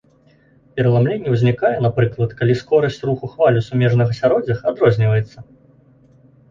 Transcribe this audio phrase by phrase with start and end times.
[0.77, 5.37] Пераламленне ўзнікае, напрыклад, калі скорасць руху хваль у сумежных асяроддзях адрозніваецца.